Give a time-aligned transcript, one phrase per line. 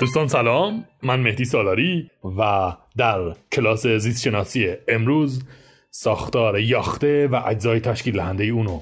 [0.00, 5.44] دوستان سلام من مهدی سالاری و در کلاس زیست شناسی امروز
[5.90, 8.80] ساختار یاخته و اجزای تشکیل دهنده اونو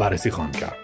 [0.00, 0.76] بررسی خواهم کرد.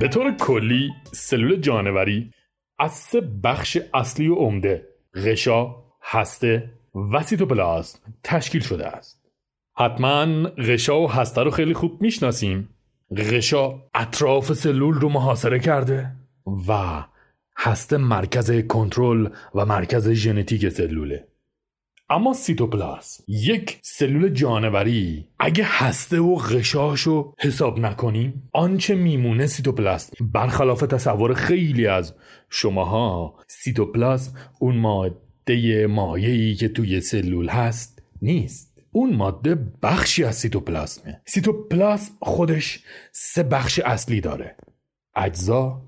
[0.00, 2.30] به طور کلی سلول جانوری
[2.78, 6.70] از سه بخش اصلی و عمده غشا، هسته
[7.12, 9.22] و سیتوپلازم تشکیل شده است.
[9.76, 12.68] حتما غشا و هسته رو خیلی خوب می‌شناسیم.
[13.16, 16.12] غشا اطراف سلول رو محاصره کرده
[16.68, 17.02] و
[17.56, 21.28] هسته مرکز کنترل و مرکز ژنتیک سلوله.
[22.10, 30.80] اما سیتوپلاسم یک سلول جانوری اگه هسته و غشاشو حساب نکنیم آنچه میمونه سیتوپلاسم برخلاف
[30.80, 32.14] تصور خیلی از
[32.50, 38.71] شماها سیتوپلاسم اون ماده مایعی که توی سلول هست نیست.
[38.94, 44.56] اون ماده بخشی از سیتوپلاسمه سیتوپلاسم خودش سه بخش اصلی داره.
[45.16, 45.82] اجزا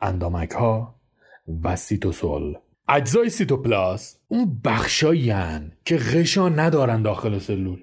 [0.00, 1.00] اندامک ها
[1.64, 2.54] و سیتوسول.
[2.88, 5.32] اجزای سیتوپلاسم اون بخشایی
[5.84, 7.82] که غشا ندارن داخل سلول.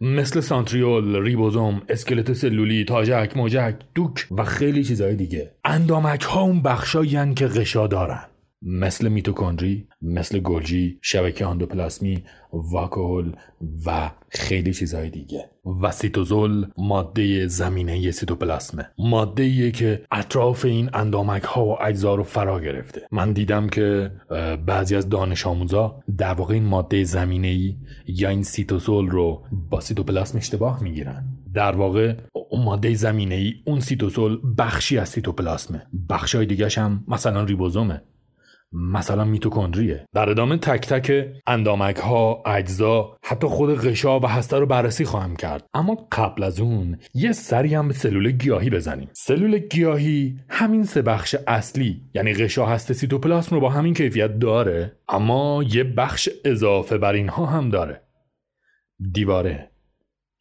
[0.00, 5.54] مثل سانتریول، ریبوزوم، اسکلت سلولی، تاجک، موجک، دوک و خیلی چیزهای دیگه.
[5.64, 8.24] اندامک ها اون بخشایی که غشا دارن.
[8.62, 13.32] مثل میتوکندری مثل گلجی شبکه اندوپلاسمی واکول
[13.86, 15.50] و خیلی چیزهای دیگه.
[15.82, 18.90] و سیتوزول ماده زمینه سیتوپلاسمه.
[18.98, 23.02] ماده که اطراف این اندامک ها و اجزا رو فرا گرفته.
[23.12, 24.12] من دیدم که
[24.66, 27.76] بعضی از دانش آموزا در واقع این ماده زمینه ای
[28.06, 31.24] یا این سیتوزول رو با سیتوپلاسم اشتباه می‌گیرن.
[31.54, 32.14] در واقع
[32.50, 35.86] اون ماده زمینه ای اون سیتوزول بخشی از سیتوپلاسمه.
[36.10, 38.02] بخشای دیگه هم مثلا ریبوزومه.
[38.76, 40.06] مثلا میتوکندریه.
[40.14, 45.36] در ادامه تک تک اندامک ها اجزا حتی خود غشا و هسته رو بررسی خواهم
[45.36, 45.66] کرد.
[45.74, 49.08] اما قبل از اون یه سری هم به سلول گیاهی بزنیم.
[49.12, 54.96] سلول گیاهی همین سه بخش اصلی یعنی غشا هسته سیتوپلاسم رو با همین کیفیت داره
[55.08, 58.02] اما یه بخش اضافه بر اینها هم داره.
[59.12, 59.70] دیواره.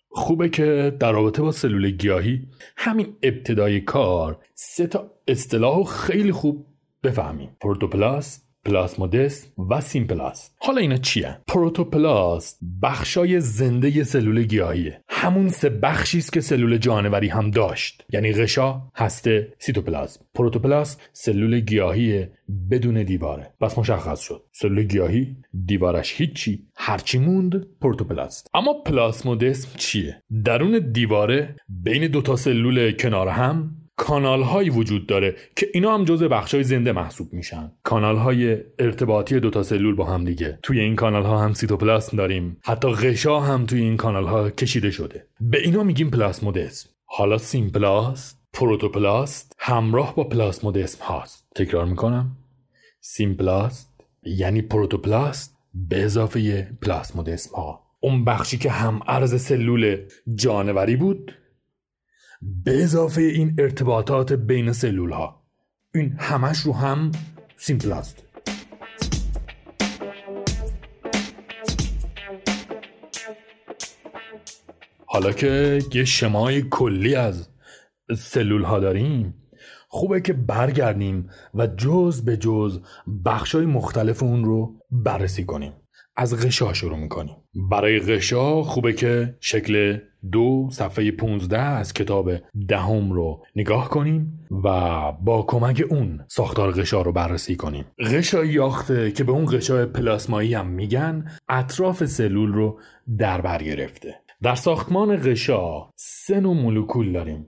[0.09, 2.47] خوبه که در رابطه با سلول گیاهی
[2.77, 6.65] همین ابتدای کار سه تا اصطلاح خیلی خوب
[7.05, 7.49] بفهمیم.
[7.61, 10.55] پروتوپلاست پلاسمودسم و سیمپلاست.
[10.59, 15.01] حالا اینا چیه؟ پروتوپلاست بخشای زنده سلول گیاهیه.
[15.09, 18.05] همون سه بخشی است که سلول جانوری هم داشت.
[18.09, 22.27] یعنی غشا هسته سیتوپلازم پروتوپلاست سلول گیاهی
[22.71, 23.53] بدون دیواره.
[23.61, 24.43] پس مشخص شد.
[24.51, 25.35] سلول گیاهی
[25.65, 26.67] دیوارش هیچی.
[26.75, 28.49] هرچی موند پروتوپلاست.
[28.53, 35.69] اما پلاسمودسم چیه؟ درون دیواره بین دوتا سلول کنار هم کانال هایی وجود داره که
[35.73, 37.71] اینا هم جزء بخش زنده محسوب میشن.
[37.83, 40.59] کانال های ارتباطی دوتا سلول با هم دیگه.
[40.63, 42.57] توی این کانال ها هم سیتوپلاسم داریم.
[42.63, 45.27] حتی غشا هم توی این کانال ها کشیده شده.
[45.41, 46.89] به اینا میگیم پلاسمودسم.
[47.05, 51.47] حالا سیمپلاست پروتوپلاست همراه با پلاسمودسم هاست.
[51.55, 52.37] تکرار می‌کنم.
[53.01, 57.81] سیمپلاست یعنی پروتوپلاست به اضافه پلاسمودسم ها.
[57.99, 59.97] اون بخشی که هم ارز سلول
[60.35, 61.31] جانوری بود
[62.63, 65.43] به اضافه این ارتباطات بین سلول ها
[65.95, 67.11] این همش رو هم
[67.57, 68.23] سیمپلاست
[75.05, 77.49] حالا که یه شمای کلی از
[78.17, 79.33] سلول ها داریم
[79.87, 82.81] خوبه که برگردیم و جز به جز
[83.25, 85.73] بخشای مختلف اون رو بررسی کنیم.
[86.15, 87.35] از غشا شروع می‌کنیم.
[87.55, 89.99] برای غشا خوبه که شکل
[90.31, 92.31] دو صفحه 15 از کتاب
[92.67, 97.85] دهم رو نگاه کنیم و با کمک اون ساختار غشا رو بررسی کنیم.
[97.99, 102.79] غشای یاخته که به اون غشای پلاسمایی هم میگن اطراف سلول رو
[103.17, 104.15] در بر گرفته.
[104.41, 107.47] در ساختمان غشا سه نوع مولکول داریم.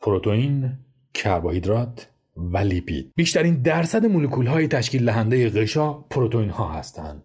[0.00, 0.78] پروتئین
[1.14, 3.12] کربوهیدرات و لیپید.
[3.16, 7.24] بیشترین درصد مولکول های تشکیل دهنده غشا پروتئین ها هستند.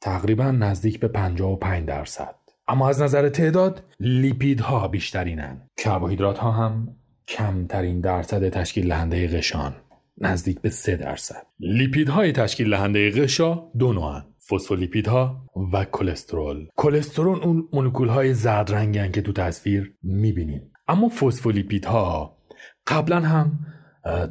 [0.00, 2.34] تقریبا نزدیک به 55 درصد.
[2.68, 5.70] اما از نظر تعداد لیپیدها بیشترینن.
[5.76, 6.96] کربوهیدرات ها هم
[7.28, 9.74] کمترین درصد تشکیل دهنده غشان.
[10.18, 11.46] نزدیک به 3 درصد.
[11.60, 14.24] لیپیدهای تشکیل دهنده غشا دو نوعن.
[14.50, 16.66] فسفولیپیدها و کلسترول.
[16.76, 20.72] کلسترول اون مولکول های زرد رنگن که تو تصویر می‌بینیم.
[20.88, 22.38] اما فسفولیپیدها
[22.86, 23.58] قبلا هم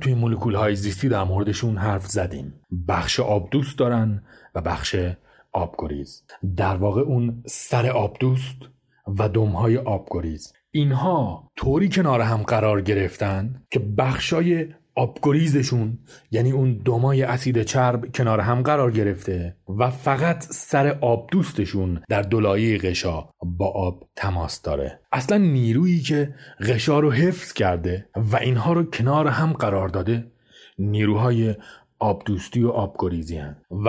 [0.01, 2.53] توی مولکول های زیستی در موردشون حرف زدیم.
[2.87, 4.23] بخش آب دوست دارن
[4.55, 4.95] و بخش
[5.51, 6.23] آبگریز.
[6.57, 8.57] در واقع اون سر آبدوست
[9.19, 10.53] و دمهای آبگریز.
[10.71, 15.97] اینها طوری کنار هم قرار گرفتن که بخشای آبگریزشون
[16.31, 22.21] یعنی اون دمای اسید چرب کنار هم قرار گرفته و فقط سر آب دوستشون در
[22.21, 24.99] دولایه غشا با آب تماس داره.
[25.11, 30.31] اصلا نیرویی که غشا رو حفظ کرده و اینها رو کنار هم قرار داده
[30.79, 31.55] نیروهای
[32.03, 33.57] آبدوستی و آبگریزی هن.
[33.85, 33.87] و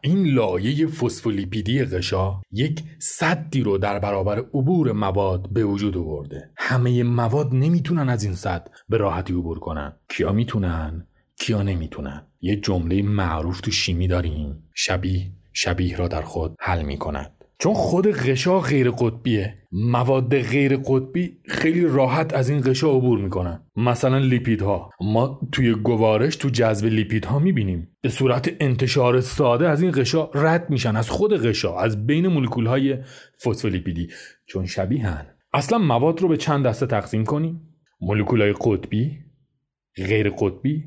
[0.00, 6.50] این لایه فسفولیپیدی غشا یک صدی رو در برابر عبور مواد به وجود آورده.
[6.56, 9.92] همه مواد نمی‌تونن از این صد به راحتی عبور کنن.
[10.08, 11.06] کیا می‌تونن؟
[11.36, 14.62] کیا نمی‌تونن؟ یه جمله معروف تو شیمی داریم.
[14.74, 17.41] شبیه شبیه را در خود حل می‌کند.
[17.62, 19.58] چون خود غشا غیر قطبیه.
[19.72, 23.62] مواد غیر قطبی خیلی راحت از این غشا عبور می‌کنن.
[23.76, 24.90] مثلا لیپیدها.
[25.00, 27.88] ما توی گوارش تو جذب لیپیدها می‌بینیم.
[28.00, 32.66] به صورت انتشار ساده از این غشا رد میشن از خود غشا از بین مولکول
[32.66, 32.96] های
[33.44, 34.08] فسفولیپیدی.
[34.46, 37.60] چون شبیهن اصلا مواد رو به چند دسته تقسیم کنیم؟
[38.00, 39.18] مولکول های قطبی
[39.96, 40.84] غیر قطبی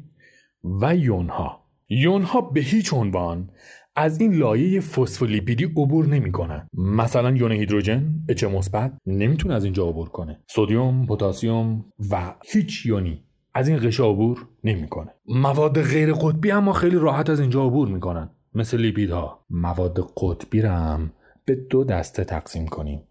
[0.81, 1.65] و یونها.
[1.89, 3.49] یونها به هیچ عنوان
[3.97, 10.09] از این لایه فسفولیپیدی عبور نمی‌کنن مثلا یون هیدروژن اچ مثبت نمی‌تونه از اینجا عبور
[10.09, 10.39] کنه.
[10.47, 15.13] سدیم پتاسیم و هیچ یونی از این غشا عبور نمی‌کنه.
[15.25, 18.29] مواد غیر قطبی اما خیلی راحت از اینجا عبور می‌کنن.
[18.53, 19.45] مثل لیپیدها.
[19.49, 21.11] مواد قطبی را هم
[21.45, 23.01] به دو دسته تقسیم کنیم.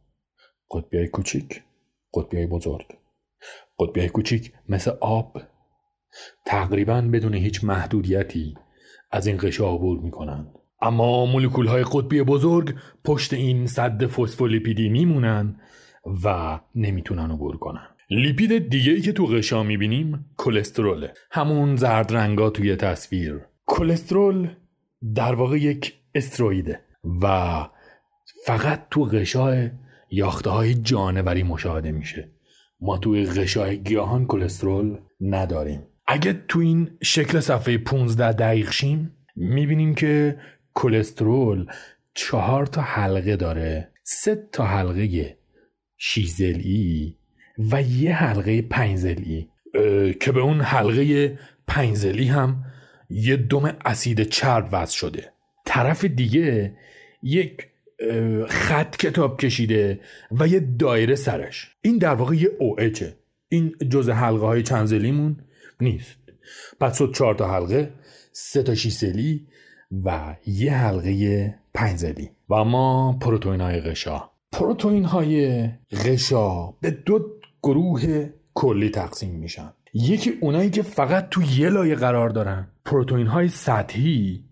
[0.71, 1.63] قطبی های کوچیک
[2.15, 2.87] قطبی های بزرگ.
[3.79, 5.43] قطبی های کوچیک مثل آب
[6.47, 8.55] تقریبا بدون هیچ محدودیتی
[9.11, 10.55] از این غشا عبور می‌کنند.
[10.85, 15.61] اما مولکول های قطبی بزرگ پشت این صد فسفولیپیدی میمونن
[16.25, 17.87] و نمی‌تونن عبور کنن.
[18.11, 23.41] لیپید دیگه ای که تو غشا می‌بینیم کلستروله همون زرد رنگا توی تصویر.
[23.67, 24.49] کلسترول
[25.15, 26.81] در واقع یک استرویده
[27.23, 27.67] و
[28.47, 29.71] فقط تو غشای
[30.11, 32.31] یاخته های جانوری مشاهده میشه.
[32.81, 35.83] ما توی غشای گیاهان کلسترول نداریم.
[36.07, 40.37] اگه تو این شکل صفحه 15 دقیق شیم می‌بینیم که
[40.75, 41.67] کلسترول
[42.15, 45.37] چهار تا حلقه داره سه تا حلقه
[45.97, 47.17] شیزلی
[47.59, 49.49] و یه حلقه پنجزلی
[50.21, 52.65] که به اون حلقه پنجزلی هم
[53.11, 55.33] یه دم اسید چرب وصل شده.
[55.67, 56.77] طرف دیگه
[57.23, 57.67] یک
[58.49, 60.01] خط کتاب کشیده
[60.31, 61.71] و یه دایره سرش.
[61.83, 63.17] این در واقع یه اوهه
[63.49, 65.37] این جز حلقه های چنزلیمون
[65.81, 66.19] نیست.
[66.81, 67.93] پس شد چهار تا حلقه
[68.33, 69.47] سه تا شیسلی
[70.05, 74.31] و یه حلقه پنجزلی و ما پروتئین های غشا.
[74.53, 77.21] پروتئین های غشا به دو
[77.63, 79.73] گروه کلی تقسیم میشن.
[79.95, 82.69] یکی اونایی که فقط تو یه لایه قرار دارن.
[82.85, 84.45] پروتئین های سطحی.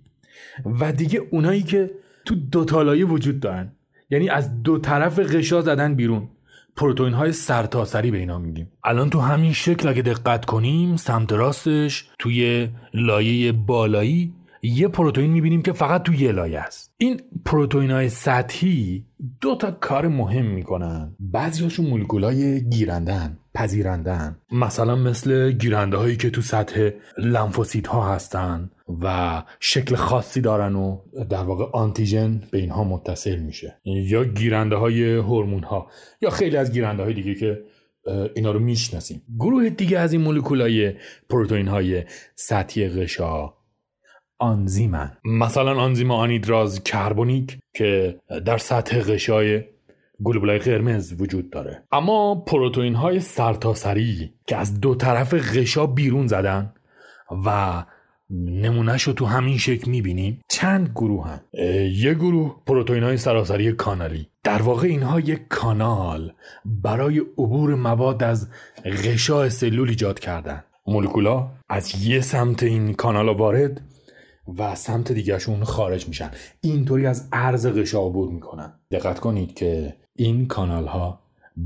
[0.80, 1.90] و دیگه اونایی که
[2.24, 3.72] تو دو تا لایه وجود دارن.
[4.10, 6.28] یعنی از دو طرف غشا زدن بیرون.
[6.76, 8.72] پروتئین های سرتاسری به اینا میگیم.
[8.84, 15.62] الان تو همین شکل اگه دقت کنیم سمت راستش توی لایه بالایی یه پروتئین می‌بینیم
[15.62, 16.94] که فقط تو یه لایه است.
[16.98, 19.06] این پروتئین های سطحی
[19.40, 21.16] دو تا کار مهم می‌کنن.
[21.20, 28.14] بعضی هاشون مولکول های گیرندن پذیرندن مثلا مثل گیرنده هایی که تو سطح لنفوسیت ها
[28.14, 28.70] هستن
[29.02, 30.98] و شکل خاصی دارن و
[31.30, 33.80] در واقع آنتیژن به اینها متصل میشه.
[33.84, 37.62] یا گیرنده های هورمون ها یا خیلی از گیرنده های دیگه که
[38.34, 39.22] اینا رو می‌شناسیم.
[39.38, 40.94] گروه دیگه از این های
[41.28, 42.04] پروتئین های
[42.34, 43.54] سطحی غشا
[44.42, 45.10] آنزیمن.
[45.24, 49.62] مثلا آنزیم آنیدراز کربونیک که در سطح غشای
[50.24, 51.82] گلوبولای قرمز وجود داره.
[51.92, 56.72] اما پروتئین های سرتاسری که از دو طرف غشا بیرون زدن
[57.46, 57.84] و
[58.30, 61.40] نمونهش رو تو همین شکل می‌بینیم چند گروه هم
[61.92, 64.28] یه گروه پروتئین های سراسری کانالی.
[64.44, 66.32] در واقع اینها یک کانال
[66.64, 68.48] برای عبور مواد از
[68.84, 70.64] غشا سلول ایجاد کردن.
[70.86, 73.80] مولکولا از یه سمت این کانال وارد
[74.58, 76.30] و سمت دیگرشون خارج میشن.
[76.60, 78.72] اینطوری از عرض غشا عبور می‌کنن.
[78.90, 81.20] دقت کنید که این کانال ها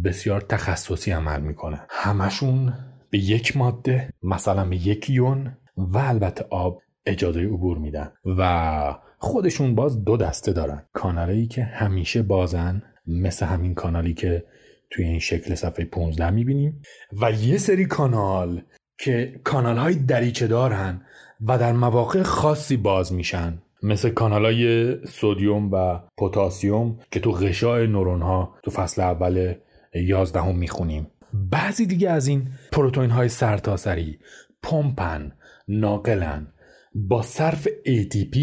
[0.04, 1.80] بسیار تخصصی عمل می‌کنن.
[1.88, 2.74] همشون
[3.10, 8.12] به یک ماده مثلا به یک یون و البته آب اجازه عبور میدن.
[8.38, 10.82] و خودشون باز دو دسته دارن.
[10.92, 14.44] کانالایی که همیشه بازن مثل همین کانالی که
[14.90, 16.82] توی این شکل صفحه 15 می‌بینیم.
[17.22, 18.62] و یه سری کانال
[18.98, 21.02] که کانال های دریچه دارن
[21.40, 27.86] و در مواقع خاصی باز میشن مثل کانال های سودیوم و پوتاسیوم که تو غشای
[27.86, 29.54] نورون ها تو فصل اول
[29.94, 31.06] یازدهم می‌خونیم.
[31.32, 34.18] بعضی دیگه از این پروتئین های سرتاسری
[34.62, 35.32] پمپن
[35.68, 36.46] ناقلن
[36.94, 38.38] با صرف ATP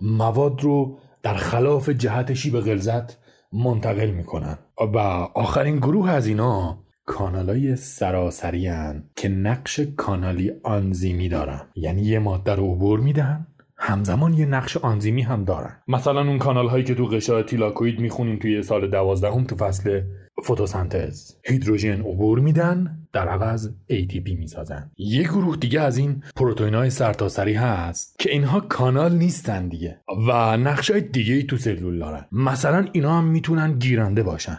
[0.00, 3.18] مواد رو در خلاف جهت شیب غلظت
[3.52, 4.58] منتقل می‌کنن.
[4.94, 4.98] و
[5.34, 6.78] آخرین گروه از اینا
[7.08, 11.60] کانالای سراسری هن که نقش کانالی آنزیمی دارن.
[11.74, 13.46] یعنی یه ماده رو عبور میدن
[13.76, 15.76] همزمان یه نقش آنزیمی هم دارن.
[15.88, 20.02] مثلا اون کانال هایی که تو قشای تیلاکوید می‌خونیم توی سال دوازدهم تو فصل
[20.44, 24.90] فتوسنتز هیدروژن عبور میدن در عوض ATP می‌سازن.
[24.96, 30.56] یه گروه دیگه از این پروتئین های سرتاسری هست که اینها کانال نیستن دیگه و
[30.56, 32.24] نقش های دیگه ای تو سلول دارن.
[32.32, 34.58] مثلا اینا هم می‌تونن گیرنده باشن.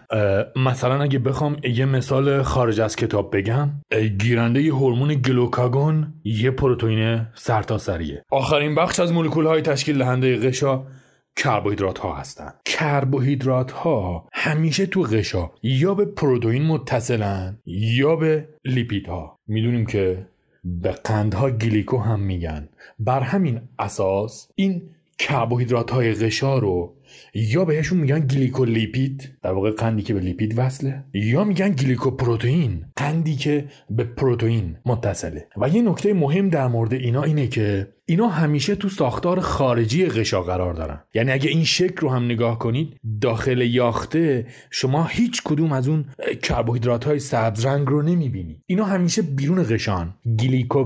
[0.55, 3.69] مثلا اگه بخوام یه مثال خارج از کتاب بگم
[4.19, 8.23] گیرنده هورمون گلوکاگون یه پروتئین سرتاسریه.
[8.31, 10.83] آخرین بخش از مولکول های تشکیل دهنده قشا
[11.35, 19.07] کربوهیدرات ها هستند کربوهیدرات ها همیشه تو غشا یا به پروتئین متصلن یا به لیپید
[19.07, 20.27] ها می‌دونیم که
[20.63, 22.69] به قندها گلیکو هم میگن.
[22.99, 24.81] بر همین اساس این
[25.19, 26.95] کربوهیدرات های غشا رو
[27.33, 33.35] یا بهشون میگن گلیکولیپید در واقع قندی که به لیپید وصله یا میگن گلیکوپروتئین قندی
[33.35, 35.47] که به پروتئین متصله.
[35.57, 40.43] و یه نکته مهم در مورد اینا اینه که اینا همیشه تو ساختار خارجی غشا
[40.43, 40.99] قرار دارن.
[41.13, 46.05] یعنی اگه این شکل رو هم نگاه کنید داخل یاخته شما هیچ کدوم از اون
[46.43, 48.63] کربوهیدرات های سبز رنگ رو نمی‌بینی.
[48.65, 50.13] اینا همیشه بیرون غشان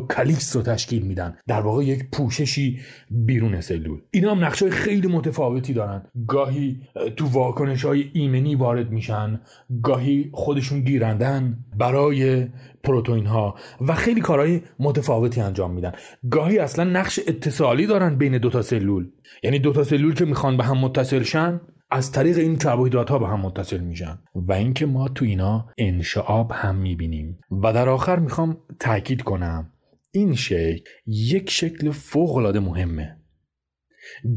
[0.08, 1.38] گلیکوکالیکس رو تشکیل میدن.
[1.48, 2.80] در واقع یک پوششی
[3.12, 4.00] بیرون سلول.
[4.12, 6.04] اینا هم نقشه خیلی متفاوتی دارن.
[6.28, 6.82] گاهی
[7.18, 9.42] تو واکنش های ایمنی وارد میشن
[9.84, 11.58] گاهی خودشون گیرندن.
[11.78, 12.48] برای
[12.84, 15.92] پروتئین ها و خیلی کارهای متفاوتی انجام میدن.
[16.32, 19.10] گاهی اصلا نقش اتصالی دارن بین دوتا سلول.
[19.44, 21.62] یعنی دوتا سلول که می‌خوان به هم متصل شن
[21.92, 24.20] از طریق این کربوهیدرات ها به هم متصل میشن.
[24.36, 27.40] و اینکه ما تو اینا انشعاب هم می‌بینیم.
[27.52, 29.70] و در آخر می‌خوام تاکید کنم.
[30.12, 33.18] این شکل یک شکل فوق العاده مهمه.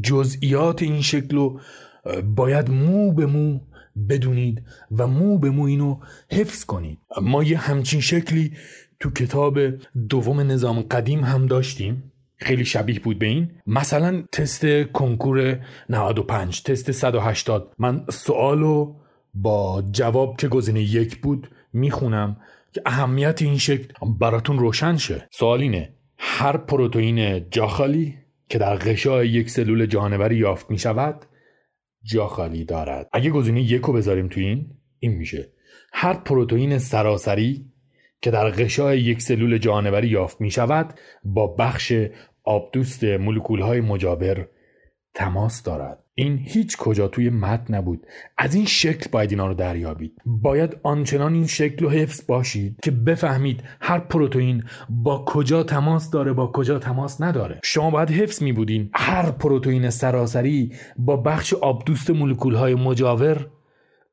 [0.03, 1.59] جزئیات این شکل رو
[2.35, 3.59] باید مو به مو
[4.09, 5.99] بدونید و مو به مو اینو
[6.31, 6.97] حفظ کنید.
[7.21, 8.51] ما یه همچین شکلی
[8.99, 9.59] تو کتاب
[10.09, 12.11] دوم نظام قدیم هم داشتیم.
[12.37, 13.51] خیلی شبیه بود به این.
[13.67, 18.95] مثلا تست کنکور 95 تست 180 من سوالو
[19.33, 22.37] با جواب که گزینه یک بود می‌خونم
[22.73, 25.27] که اهمیت این شکل براتون روشن شه.
[25.31, 28.17] سوال اینه هر پروتئین جاخالی
[28.49, 31.25] که در غشای یک سلول جانوری یافت می شود
[32.07, 33.09] جا خالی دارد.
[33.13, 34.65] اگه گزینه یک رو بذاریم تو این
[34.99, 35.51] این میشه.
[35.93, 37.65] هر پروتئین سراسری
[38.21, 41.93] که در غشای یک سلول جانوری یافت می شود با بخش
[42.43, 44.47] آبدوست مولکول های مجاور
[45.17, 46.03] تماس دارد.
[46.15, 48.07] این هیچ کجا توی متن نبود.
[48.37, 50.21] از این شکل باید اینا رو دریابید.
[50.25, 56.33] باید آنچنان این شکل و حفظ باشید که بفهمید هر پروتئین با کجا تماس داره
[56.33, 57.59] با کجا تماس نداره.
[57.63, 63.47] شما باید حفظ می بودین هر پروتئین سراسری با بخش آبدوست مولکول های مجاور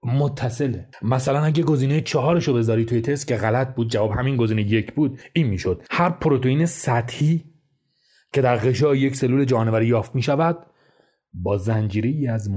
[0.02, 0.88] متصله.
[1.02, 5.20] مثلا اگه گزینه چهارشو بذاری توی تست که غلط بود جواب همین گزینه یک بود
[5.32, 5.82] این می‌شد.
[5.90, 7.44] هر پروتئین سطحی
[8.32, 10.66] که در غشای یک سلول جانوری یافت می شود
[11.36, 12.48] با زنجیری از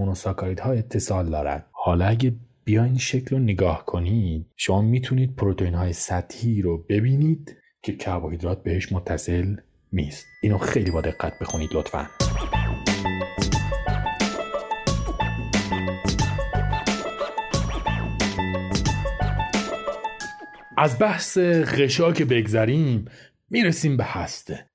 [0.59, 1.65] ها اتصال دارد.
[1.71, 7.93] حالا اگه بیاین شکل رو نگاه کنید شما می‌تونید پروتئین های سطحی رو ببینید که
[7.93, 9.55] کربوهیدرات بهش متصل
[9.93, 10.25] نیست.
[10.43, 12.07] اینو خیلی با دقت بخونید لطفا.
[20.77, 21.37] از بحث
[21.77, 23.05] غشا که بگذریم
[23.49, 24.65] می‌رسیم به هسته.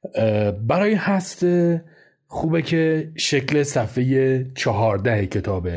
[0.67, 1.85] برای هسته
[2.33, 5.69] خوبه که شکل صفحه چهارده کتاب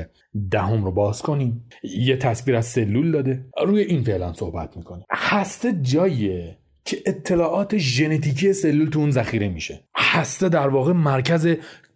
[0.51, 3.45] دهم رو باز کنیم یه تصویر از سلول داده.
[3.65, 9.79] روی این فعلا صحبت می‌کنیم هسته جاییه که اطلاعات ژنتیکی سلول تو اون ذخیره میشه.
[9.95, 11.47] هسته در واقع مرکز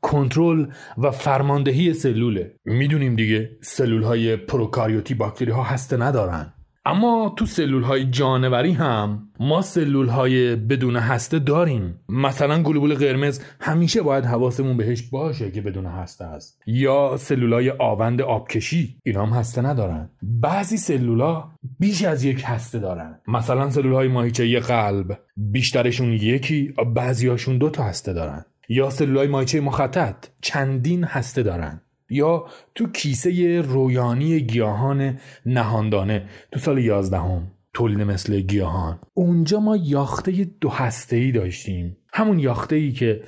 [0.02, 2.52] کنترل و فرماندهی سلوله.
[2.66, 6.54] می‌دونیم دیگه سلول های پروکاریوتی باکتری ها هسته ندارن.
[6.86, 12.00] اما تو سلول های جانوری هم ما سلول های بدون هسته داریم.
[12.10, 16.62] مثلا گلوبول قرمز همیشه باید حواسمون بهش باشه که بدون هسته است.
[16.68, 20.10] یا سلول های آوند آبکشی اینا هم هسته ندارن.
[20.22, 23.20] بعضی سلولا بیش از یک هسته دارن.
[23.28, 28.46] مثلا سلول های ماهیچه قلب بیشترشون یکی بعضیاشون دو تا هسته دارن.
[28.70, 31.82] یا سلول های ماهیچه مخطط چندین هسته دارن.
[32.10, 39.00] یا تو کیسه رویانی گیاهان نهاندانه تو سال یازدهم تولید مثل گیاهان.
[39.14, 41.98] اونجا ما یاخته دو هسته ای داشتیم.
[42.14, 43.24] همون یاخته ای که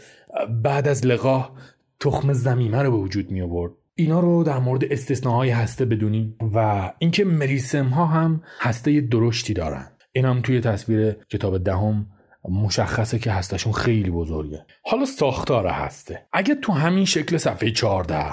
[0.63, 1.51] بعد از لقاه
[1.99, 6.91] تخم زمیمه رو به وجود می آورد اینا رو در مورد استثناهای هسته بدونیم و
[6.99, 9.87] اینکه مریسم ها هم هسته درشتی دارن.
[10.13, 12.07] این هم توی تصویر کتاب دهم.
[12.49, 14.65] مشخصه که هستشون خیلی بزرگه.
[14.83, 16.25] حالا ساختار هسته.
[16.33, 18.25] اگه تو همین شکل صفحه 14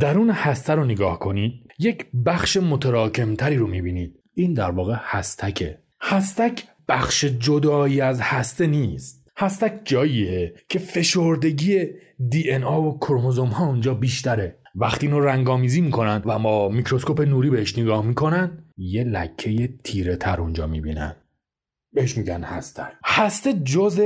[0.00, 4.18] درون هسته رو نگاه کنید یک بخش متراکمتری رو می‌بینید.
[4.34, 5.78] این در واقع هستکه.
[6.00, 9.22] هستک بخش جدایی از هسته نیست.
[9.36, 11.86] هستک جاییه که فشردگی
[12.30, 14.58] دی ان آ و کروموزوم ها اونجا بیشتره.
[14.74, 20.40] وقتی اینو رنگامیزی می‌کنن و ما میکروسکوپ نوری بهش نگاه می‌کنن یه لکه تیره تر
[20.40, 21.16] اونجا می‌بینن.
[21.92, 24.00] بهش میگن هستک هسته جز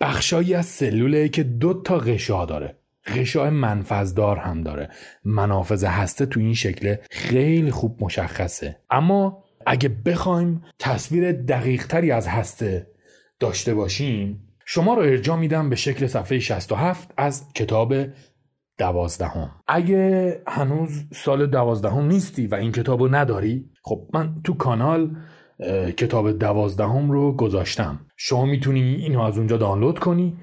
[0.00, 2.76] بخشایی از سلوله که دو تا غشا داره.
[3.06, 4.88] غشای منفذدار هم داره.
[5.24, 8.76] منافذ هسته تو این شکل خیلی خوب مشخصه.
[8.90, 12.86] اما اگه بخوایم تصویر دقیق تری از هسته
[13.40, 17.94] داشته باشیم شما رو ارجاع میدم به شکل صفحه 67 از کتاب
[18.78, 19.50] دوازدهم.
[19.68, 25.16] اگه هنوز سال دوازدهم نیستی و این کتاب رو نداری خب من تو کانال
[25.96, 28.00] کتاب دوازدهم رو گذاشتم.
[28.16, 30.36] شما می‌تونی اینو از اونجا دانلود کنی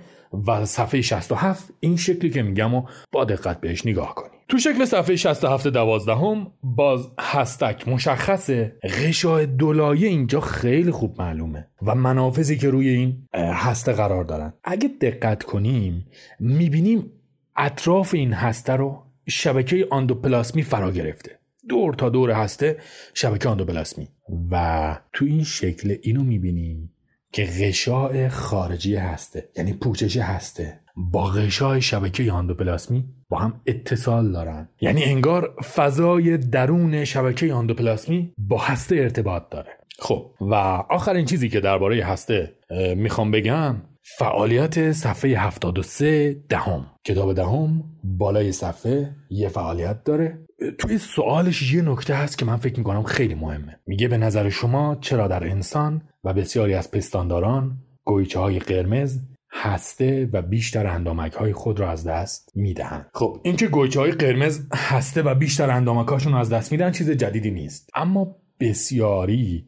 [0.47, 4.29] و صفحه 67 این شکلی که میگم و با دقت بهش نگاه کنی.
[4.49, 8.75] تو شکل صفحه 67 دوازدهم باز هستک مشخصه.
[8.83, 14.53] غشای دولایه اینجا خیلی خوب معلومه و منافذی که روی این هسته قرار دارن.
[14.63, 16.07] اگه دقت کنیم
[16.39, 17.11] می‌بینیم
[17.55, 21.39] اطراف این هسته رو شبکه آندوپلاسمی فرا گرفته.
[21.69, 22.77] دور تا دور هسته
[23.13, 24.07] شبکه آندوپلاسمی
[24.51, 26.93] و تو این شکل اینو می‌بینیم
[27.31, 30.79] که غشاء خارجی هسته یعنی پوچش هسته.
[30.95, 34.69] با غشای شبکه آندوپلاسمی با هم اتصال دارن.
[34.81, 39.69] یعنی انگار فضای درون شبکه آندوپلاسمی با هسته ارتباط داره.
[39.99, 40.53] خب و
[40.89, 42.53] آخرین چیزی که درباره هسته
[42.95, 43.75] می‌خوام بگم
[44.15, 46.85] فعالیت صفحه 73 دهم.
[47.03, 50.45] کتاب دهم بالای صفحه یه فعالیت داره.
[50.77, 53.79] توی سوالش یه نکته هست که من فکر می‌کنم خیلی مهمه.
[53.87, 59.19] میگه به نظر شما چرا در انسان و بسیاری از پستانداران گویچه های قرمز
[59.51, 64.67] هسته و بیشتر اندامک های خود را از دست می‌دهند؟ خب اینکه گویچه های قرمز
[64.73, 67.89] هسته و بیشتر اندامک هاشون از دست میدن چیز جدیدی نیست.
[67.95, 69.67] اما بسیاری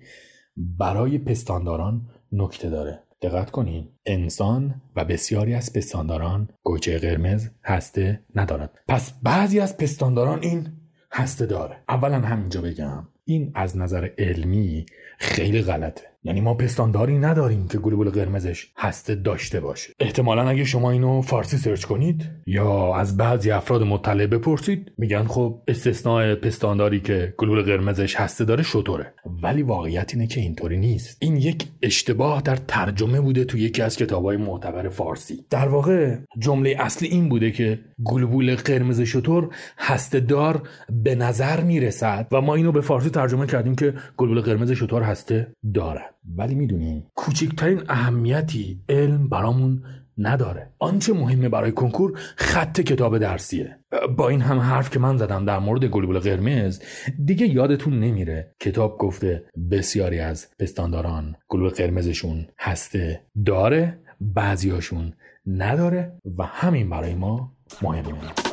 [0.57, 3.08] برای پستانداران نکته داره.
[3.21, 3.87] دقت کنین.
[4.05, 8.79] انسان و بسیاری از پستانداران گویچه قرمز هسته ندارد.
[8.87, 10.67] پس بعضی از پستانداران این
[11.11, 11.83] هسته داره.
[11.89, 13.07] اولا همینجا بگم.
[13.29, 14.85] این از نظر علمی
[15.17, 16.09] خیلی غلطه.
[16.23, 19.93] یعنی ما پستانداری نداریم که گلوبول قرمزش هسته داشته باشه.
[19.99, 25.61] احتمالا اگه شما اینو فارسی سرچ کنید یا از بعضی افراد مطلع بپرسید میگن خب
[25.67, 29.13] استثناء پستانداری که گلوبول قرمزش هسته داره شطوره.
[29.43, 31.17] ولی واقعیت اینه که اینطوری نیست.
[31.19, 35.45] این یک اشتباه در ترجمه بوده تو یکی از کتابهای معتبر فارسی.
[35.49, 40.61] در واقع جمله اصلی این بوده که گلوبول قرمز شطور هسته دار
[41.03, 45.53] به نظر می‌رسد و ما اینو به فارسی ترجمه کردیم که گلبول قرمز شطور هسته
[45.73, 49.83] دارد ولی می‌دونیم کوچکترین اهمیتی علم برامون
[50.17, 50.73] نداره.
[50.79, 53.79] آنچه مهمه برای کنکور خط کتاب درسیه.
[54.17, 56.79] با این هم حرف که من زدم در مورد گلبول قرمز
[57.25, 58.55] دیگه یادتون نمیره.
[58.59, 65.13] کتاب گفته بسیاری از پستانداران گلبول قرمزشون هسته داره بعضیاشون
[65.47, 68.48] نداره و همین برای ما مهمه.